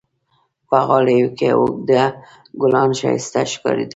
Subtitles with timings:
[0.69, 2.03] په غالیو کې اوږده
[2.61, 3.89] ګلان ښایسته ښکارېدل.